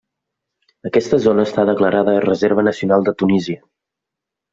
Aquesta 0.89 1.19
zona 1.25 1.45
està 1.47 1.65
declarada 1.69 2.15
reserva 2.23 2.65
nacional 2.69 3.05
de 3.11 3.15
Tunísia. 3.21 3.61